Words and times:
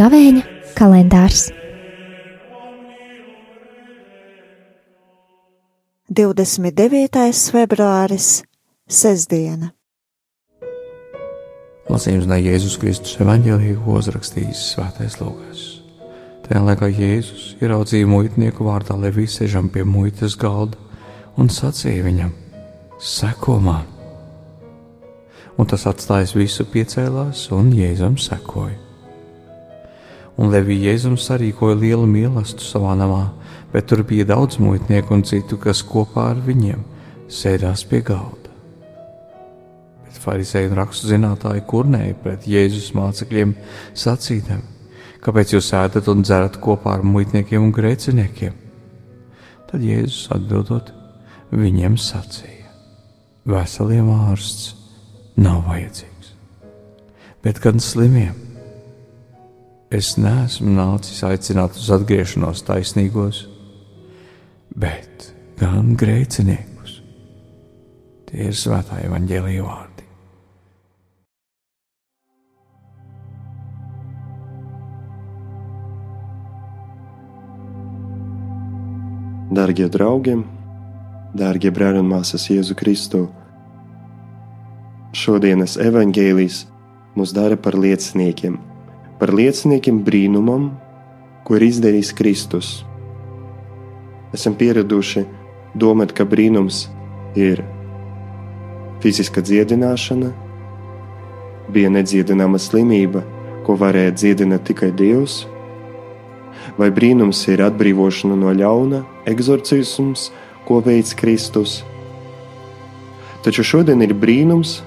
Gavēņa 0.00 0.42
kalendārs 0.78 1.50
29. 6.10 7.50
februāris, 7.54 8.30
Sesdiena. 8.90 9.70
Lasījums 11.90 12.26
no 12.30 12.38
Jēzus 12.38 12.78
Kristus 12.82 13.18
evanģēlīja, 13.22 13.78
ko 13.84 13.98
uzrakstījis 14.00 14.64
Svētais 14.72 15.20
Lūgās. 15.22 15.79
Tajā 16.50 16.64
laikā 16.66 16.88
Jēzus 16.90 17.42
ieraudzīja 17.62 18.08
muitnieku 18.10 18.64
vārdā 18.66 18.96
Leviju 18.98 19.30
sežam 19.30 19.68
pie 19.70 19.84
muitas 19.86 20.32
galda 20.34 20.74
un 21.38 21.46
sacīja 21.46 22.02
viņam: 22.02 22.32
Seko 22.98 23.60
man! 23.62 23.84
Un 25.54 25.68
tas 25.70 25.84
atstājis 25.86 26.32
visu 26.34 26.66
piecēlās 26.72 27.44
un 27.54 27.68
Jēzum 27.70 28.16
sekoja. 28.18 28.74
Un 30.42 30.50
Levija 30.50 30.88
Jēzum 30.88 31.14
sarīkoja 31.22 31.78
lielu 31.84 32.10
mīlestību 32.10 32.66
savā 32.66 32.96
namā, 32.98 33.22
bet 33.70 33.86
tur 33.86 34.02
bija 34.02 34.26
daudz 34.32 34.58
muitnieku 34.58 35.14
un 35.14 35.22
citu, 35.22 35.54
kas 35.54 35.84
kopā 35.86 36.32
ar 36.32 36.42
viņiem 36.50 36.82
sēdās 37.30 37.86
pie 37.86 38.02
galda. 38.10 38.50
Pharizēji 40.18 40.72
un 40.72 40.76
rakstu 40.82 41.14
zinātāji 41.14 41.62
kurnēja 41.70 42.18
pret 42.26 42.50
Jēzus 42.50 42.90
mācekļiem, 42.98 43.54
sacīdami: 43.94 44.79
Kāpēc 45.20 45.52
jūs 45.52 45.68
ēdat 45.76 46.08
un 46.08 46.22
dzerat 46.24 46.56
kopā 46.62 46.94
ar 46.96 47.02
muitniekiem 47.04 47.66
un 47.66 47.72
grēciniekiem? 47.76 48.54
Tad 49.68 49.84
Jēzus 49.84 50.30
atbildot, 50.34 50.88
viņiem 51.52 51.98
sacīja: 52.00 52.70
Veseliem 53.50 54.08
ārsts 54.14 54.72
nav 55.40 55.62
vajadzīgs, 55.68 56.32
bet 57.44 57.60
gan 57.60 57.82
slimiem. 57.84 58.34
Es 59.90 60.14
neesmu 60.16 60.70
nācis 60.76 61.20
aicināt 61.26 61.74
uz 61.76 61.88
atgriešanos 61.90 62.62
taisnīgos, 62.62 63.42
bet 64.78 65.32
gan 65.58 65.96
grēciniekus. 65.98 67.00
Tie 68.30 68.46
ir 68.46 68.54
svētā 68.56 69.02
evaņģēlīja 69.08 69.66
vārdi. 69.66 69.89
Darbie 79.50 79.88
draugi, 79.90 80.36
darbie 81.34 81.72
brāļi 81.74 81.98
un 82.04 82.06
māsas 82.06 82.44
Jēzu 82.46 82.76
Kristu, 82.78 83.24
šodienas 85.10 85.74
evaņģēlijas 85.82 86.60
mūs 87.18 87.34
dara 87.34 87.58
par 87.58 87.74
lieciniekiem, 87.74 88.60
par 89.18 89.34
lieciniekiem 89.34 89.98
brīnumam, 90.06 90.70
ko 91.42 91.58
ir 91.58 91.66
izdarījis 91.66 92.14
Kristus. 92.14 92.70
Esam 94.30 94.54
pieraduši 94.54 95.26
domāt, 95.74 96.14
ka 96.14 96.22
brīnums 96.22 96.84
ir 97.34 97.66
fiziska 99.02 99.42
dziedināšana, 99.42 100.30
bija 101.74 101.90
nedziedināma 101.90 102.62
slimība, 102.62 103.26
ko 103.66 103.74
varēja 103.82 104.14
dziedināt 104.14 104.70
tikai 104.70 104.94
Dievs 104.94 105.42
vai 106.78 106.94
brīnums 106.94 107.48
ir 107.50 107.66
atbrīvošana 107.66 108.38
no 108.38 108.54
ļauna, 108.54 109.08
eksorcisms, 109.28 110.28
ko 110.68 110.80
veids 110.84 111.14
Kristus. 111.16 111.80
Taču 113.44 113.64
šodien 113.64 114.02
ir 114.04 114.14
brīnums, 114.14 114.80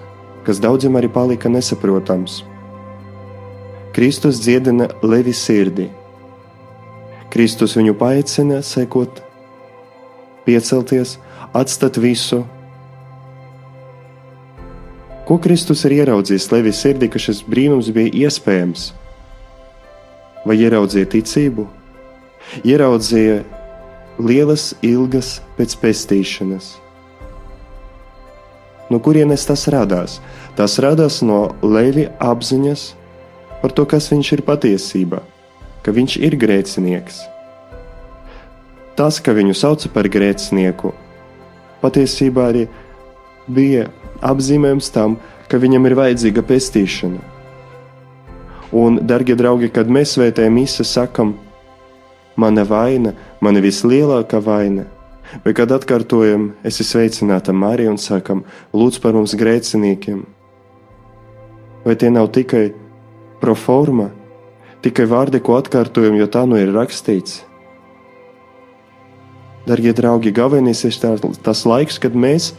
kas 0.45 0.61
daudziem 0.61 0.95
arī 0.99 1.09
palika 1.11 1.49
nesaprotams. 1.49 2.43
Kristus 3.93 4.41
dziedina 4.41 4.89
Levi 5.01 5.33
sirdi. 5.33 5.89
Kristus 7.33 7.77
viņu 7.77 7.93
paaicina 7.97 8.61
sekot, 8.65 9.21
piecelties, 10.45 11.17
atstāt 11.53 11.97
visu. 12.01 12.43
Ko 15.25 15.39
Kristus 15.41 15.85
ir 15.87 16.01
ieraudzījis 16.01 16.51
Levi 16.51 16.73
sirdī, 16.75 17.09
ka 17.09 17.21
šis 17.21 17.41
brīnums 17.47 17.89
bija 17.95 18.27
iespējams? 18.27 18.91
vai 20.45 20.57
ieraudzīja 20.59 21.09
ticību, 21.13 21.65
ieraudzīja 22.67 23.41
lielas 24.19 24.73
ilgas 24.85 25.37
pēc 25.57 25.75
pestīšanas. 25.81 26.73
No 28.91 28.99
kurienes 29.01 29.45
tas 29.47 29.65
radās? 29.71 30.19
Tas 30.57 30.77
radās 30.83 31.21
no 31.25 31.55
Levi 31.63 32.05
apziņas 32.21 32.85
par 33.63 33.73
to, 33.73 33.87
kas 33.89 34.11
viņš 34.11 34.31
ir 34.37 34.45
patiesībā, 34.45 35.23
ka 35.81 35.95
viņš 35.95 36.17
ir 36.21 36.37
grēcinieks. 36.37 37.23
Tas, 38.93 39.17
ka 39.23 39.33
viņu 39.33 39.55
sauca 39.57 39.89
par 39.89 40.09
grēcinieku, 40.11 40.93
patiesībā 41.81 42.49
arī 42.51 42.67
bija 43.49 43.87
apzīmējums 44.21 44.91
tam, 44.93 45.17
ka 45.49 45.57
viņam 45.57 45.89
ir 45.89 45.97
vajadzīga 45.97 46.45
pestīšana 46.45 47.33
Un, 48.73 48.97
darbie 49.05 49.35
draugi, 49.37 49.67
kad 49.69 49.85
mēs 49.85 50.15
svētējam 50.15 50.55
misiju, 50.57 50.85
sakam, 50.89 51.35
mana 52.39 52.65
vaina, 52.67 53.13
mana 53.41 53.61
vislielākā 53.63 54.41
vaina. 54.43 54.87
Bet, 55.43 55.55
kad 55.57 55.71
atkārtojam, 55.73 56.51
es 56.61 56.77
esmu 56.77 56.89
sveicināta 56.89 57.53
Marija 57.55 57.91
un 57.91 57.97
sakam, 57.97 58.43
lūdz 58.73 58.99
par 59.01 59.15
mums 59.17 59.33
grēciniekiem, 59.39 60.19
vai 61.85 61.95
tie 61.97 62.11
nav 62.13 62.29
tikai 62.35 62.67
pro 63.41 63.55
forma, 63.57 64.11
tikai 64.85 65.07
vārdi, 65.09 65.41
ko 65.41 65.57
atkārtojam, 65.57 66.19
jo 66.19 66.29
tā 66.29 66.45
nu 66.49 66.59
ir 66.61 66.73
rakstīts? 66.75 67.41
Darbie 69.65 69.95
draugi, 69.95 70.35
galvenais 70.35 70.83
ir 70.85 70.93
tā, 70.99 71.15
tas 71.41 71.65
laiks, 71.65 71.97
kad 72.03 72.13
mēs 72.13 72.51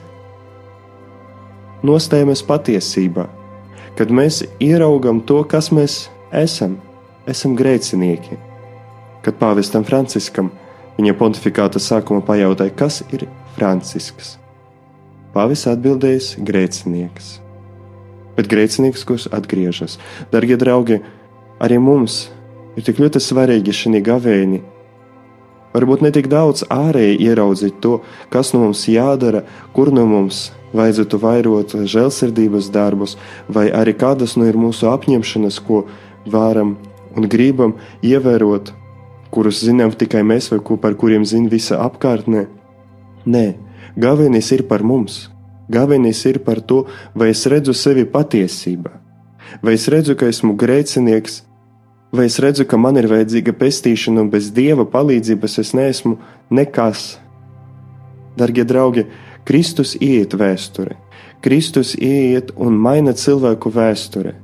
nostājamies 1.84 2.42
patiesībā 2.48 3.28
kad 3.98 4.10
mēs 4.10 4.42
ieraugam 4.62 5.22
to, 5.26 5.42
kas 5.46 5.70
mēs 5.74 6.08
esam. 6.34 6.78
Esam 7.30 7.54
grēcinieki. 7.56 8.36
Kad 9.24 9.38
pāvestam 9.40 9.86
Franciskam 9.88 10.50
viņa 10.98 11.14
pontifikāta 11.18 11.80
sākuma 11.80 12.20
pajautāja, 12.24 12.74
kas 12.76 13.00
ir 13.10 13.26
Francisks, 13.56 14.36
pāvis 15.34 15.64
atbildējis- 15.70 16.34
grēcinieks. 16.48 17.40
Bet 18.36 18.50
grēcinieks, 18.50 19.04
kurš 19.06 19.28
atgriežas, 19.30 19.98
darbie 20.30 20.56
draugi, 20.58 21.00
arī 21.60 21.80
mums 21.80 22.28
ir 22.76 22.82
tik 22.82 22.98
ļoti 22.98 23.22
svarīgi 23.22 23.72
šī 23.72 24.02
gavēni. 24.02 24.62
Varbūt 25.74 26.02
ne 26.02 26.10
tik 26.10 26.28
daudz 26.28 26.62
ārēji 26.70 27.18
ieraudzīt 27.18 27.80
to, 27.80 28.00
kas 28.30 28.52
no 28.54 28.60
mums 28.60 28.86
jādara, 28.86 29.42
kur 29.72 29.90
no 29.90 30.06
mums 30.06 30.52
vajadzētu 30.74 31.18
vairot 31.18 31.74
žēlsirdības 31.90 32.70
darbus, 32.70 33.16
vai 33.48 33.70
arī 33.70 33.94
kādas 33.94 34.36
nu 34.36 34.44
ir 34.46 34.54
mūsu 34.54 34.86
apņemšanas, 34.90 35.58
ko 35.66 35.84
varam 36.26 36.76
un 37.16 37.28
gribam 37.30 37.74
ievērot, 38.02 38.72
kurus 39.34 39.64
zinām 39.66 39.90
tikai 39.90 40.22
mēs, 40.22 40.52
vai 40.52 40.60
ko, 40.62 40.78
par 40.78 40.94
kuriem 40.98 41.26
zina 41.26 41.50
visa 41.50 41.80
apkārtnē. 41.82 42.46
Nē, 43.26 43.46
galvenais 43.98 44.50
ir 44.54 44.64
par 44.70 44.84
mums. 44.86 45.24
Galvenais 45.68 46.20
ir 46.28 46.38
par 46.44 46.60
to, 46.60 46.84
vai 47.14 47.30
es 47.32 47.46
redzu 47.48 47.72
sevi 47.72 48.04
patiesībā, 48.04 48.92
vai 49.64 49.74
es 49.78 49.88
redzu, 49.88 50.12
ka 50.12 50.28
esmu 50.28 50.52
grēcinieks, 50.60 51.40
vai 52.12 52.26
es 52.28 52.36
redzu, 52.38 52.66
ka 52.68 52.76
man 52.76 53.00
ir 53.00 53.08
vajadzīga 53.08 53.54
pestīšana, 53.56 54.26
un 54.26 54.30
bez 54.30 54.50
dieva 54.52 54.84
palīdzības 54.84 55.58
es 55.64 55.72
neesmu 55.72 56.18
nekas. 56.52 57.14
Darbie 58.36 58.66
draugi, 58.68 59.06
Kristus 59.48 59.94
ieiet 59.96 60.36
vēsture, 60.36 60.98
Kristus 61.40 61.94
ieiet 61.96 62.52
un 62.60 62.76
maina 62.76 63.16
cilvēku 63.16 63.72
vēsture. 63.72 64.43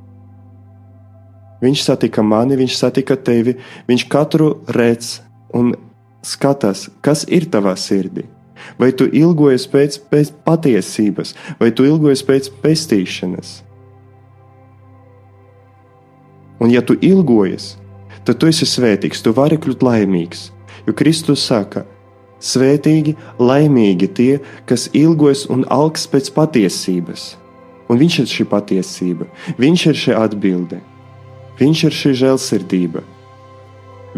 Viņš 1.61 1.85
satika 1.85 2.25
mani, 2.25 2.57
viņš 2.57 2.77
satika 2.79 3.17
tevi, 3.21 3.57
viņš 3.89 4.07
katru 4.13 4.51
redz 4.73 5.19
un 5.57 5.75
skatās, 6.25 6.89
kas 7.05 7.27
ir 7.29 7.49
tavā 7.53 7.75
sirdī. 7.77 8.27
Vai 8.81 8.91
tu 8.93 9.07
ilgojies 9.09 9.67
pēc, 9.73 9.99
pēc 10.13 10.33
patiesības, 10.45 11.35
vai 11.61 11.71
tu 11.73 11.85
ilgojies 11.89 12.25
pēc 12.29 12.51
pestīšanas? 12.61 13.53
Un, 16.61 16.69
ja 16.69 16.85
tu 16.85 16.97
ilgojies, 17.01 17.75
tad 18.25 18.41
tu 18.41 18.51
esi 18.51 18.69
svētīgs, 18.69 19.25
tu 19.25 19.33
vari 19.37 19.57
kļūt 19.61 19.85
laimīgs. 19.85 20.51
Jo 20.85 20.93
Kristus 20.97 21.45
saka, 21.49 21.87
Svētīgi, 22.41 23.19
laimīgi 23.37 24.09
tie, 24.17 24.39
kas 24.65 24.89
ilgojas 24.97 25.45
un 25.53 25.67
augsts 25.69 26.09
pēc 26.09 26.31
patiesības. 26.33 27.35
Un 27.93 28.01
viņš 28.01 28.17
ir 28.23 28.31
šī 28.33 28.47
patiesība, 28.49 29.27
viņš 29.61 29.85
ir 29.91 29.99
šī 30.03 30.15
atbilde, 30.17 30.79
viņš 31.61 31.87
ir 31.89 31.97
šī 32.03 32.13
žēlsirdība. 32.25 33.05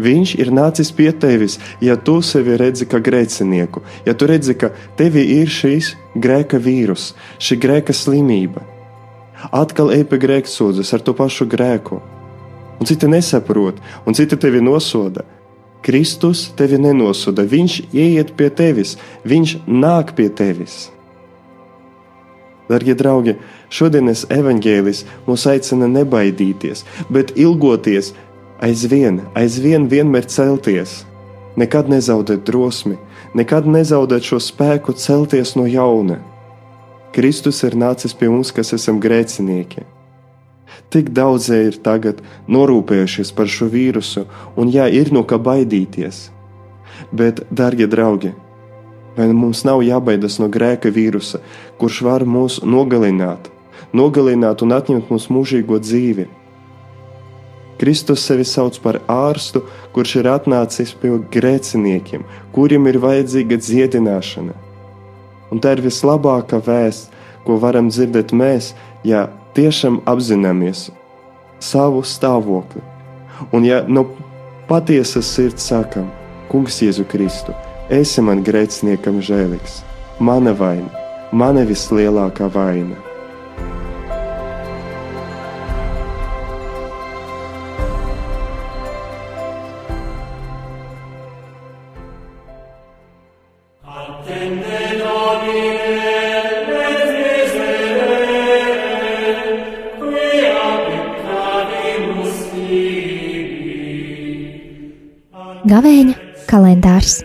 Viņš 0.01 0.33
ir 0.41 0.49
nācis 0.49 0.89
pie 0.95 1.11
tevis, 1.13 1.59
ja 1.81 1.95
tu 1.95 2.17
sevi 2.25 2.55
redzi 2.57 2.87
kā 2.89 2.97
grēcinieku, 3.03 3.83
ja 4.07 4.15
tu 4.17 4.25
redzi, 4.29 4.55
ka 4.57 4.71
tevī 4.97 5.21
ir 5.41 5.51
šīs 5.53 5.93
grēka 6.17 6.57
vīrus, 6.57 7.11
šī 7.37 7.59
grēka 7.61 7.93
slimība. 7.93 8.65
Atkal 9.53 9.91
ej 9.93 10.07
pie 10.09 10.17
grēksūdzes 10.23 10.95
ar 10.95 11.03
to 11.05 11.13
pašu 11.13 11.45
grēku, 11.51 11.99
un 12.79 12.89
citi 12.89 13.09
nesaprot, 13.11 13.77
un 14.07 14.17
citi 14.17 14.39
tevi 14.39 14.63
nosoda. 14.63 15.27
Kristus 15.83 16.47
tevi 16.55 16.79
nenosoda, 16.79 17.43
viņš 17.43 17.73
ieiet 17.91 18.33
pie 18.39 18.47
tevis, 18.49 18.95
viņš 19.27 19.57
nāk 19.67 20.15
pie 20.15 20.29
tevis. 20.31 20.92
Darbie 22.69 22.95
draugi, 22.95 23.35
šodienas 23.73 24.23
evaņģēlis 24.31 25.03
mūs 25.27 25.47
aicina 25.51 25.89
nebaidīties, 25.91 26.85
bet 27.11 27.33
ilgoties 27.35 28.13
aizvien, 28.63 29.19
aizvien 29.35 29.89
vienmēr 29.91 30.27
celties, 30.31 31.01
nekad 31.59 31.91
nezaudēt 31.91 32.45
drosmi, 32.47 32.95
nekad 33.35 33.67
nezaudēt 33.67 34.29
šo 34.29 34.39
spēku 34.39 34.95
celties 34.95 35.57
no 35.59 35.67
jauna. 35.67 36.21
Kristus 37.13 37.59
ir 37.67 37.75
nācis 37.77 38.15
pie 38.17 38.31
mums, 38.31 38.53
kas 38.55 38.73
esam 38.73 39.01
grēcinieki. 39.03 39.83
Tik 40.93 41.11
daudzie 41.13 41.59
ir 41.67 41.77
tagad 41.85 42.21
norūpējušies 42.49 43.33
par 43.37 43.51
šo 43.51 43.67
vīrusu, 43.69 44.25
un 44.57 44.71
jā, 44.73 44.87
ir 44.89 45.11
no 45.13 45.21
kā 45.27 45.37
baidīties. 45.37 46.29
Bet, 47.13 47.43
darbie 47.53 47.85
draugi, 47.89 48.33
vai 49.17 49.29
mums 49.33 49.63
nav 49.67 49.83
jābaidās 49.85 50.39
no 50.41 50.49
grēka 50.51 50.91
vīrusa, 50.93 51.41
kurš 51.81 52.01
var 52.05 52.25
mūs 52.25 52.61
nogalināt, 52.65 53.49
nogalināt 53.93 54.63
un 54.65 54.73
atņemt 54.77 55.11
mūsu 55.13 55.33
mūžīgo 55.35 55.79
dzīvi? 55.81 56.27
Kristus 57.81 58.23
sevi 58.23 58.45
sauc 58.47 58.77
par 58.83 59.01
ārstu, 59.11 59.63
kurš 59.95 60.15
ir 60.21 60.29
atnācis 60.31 60.93
pie 61.01 61.17
grēciniekiem, 61.33 62.23
kuriem 62.55 62.87
ir 62.87 62.99
vajadzīga 63.03 63.57
dziedināšana. 63.59 64.53
Un 65.51 65.61
tā 65.61 65.73
ir 65.75 65.83
vislabākā 65.83 66.61
vēsts, 66.63 67.09
ko 67.43 67.57
varam 67.59 67.89
dzirdēt 67.91 68.31
mēs, 68.31 68.71
ja 69.03 69.27
tiešām 69.57 69.99
apzināmies 70.07 70.87
savu 71.59 72.05
stāvokli. 72.07 72.81
Un 73.51 73.67
ja 73.67 73.81
no 73.87 74.05
patiesas 74.69 75.27
sirds 75.35 75.67
sakam, 75.67 76.07
Kungs, 76.51 76.79
Jēzu 76.85 77.03
Kristu, 77.09 77.55
esi 77.91 78.21
man 78.23 78.43
grēciniekam 78.43 79.19
žēlīgs, 79.23 79.81
mana 80.19 80.53
vaina, 80.55 80.91
mana 81.31 81.65
vislielākā 81.67 82.51
vaina. 82.53 82.99
Gavēņa 105.63 106.13
kalendārs 106.45 107.21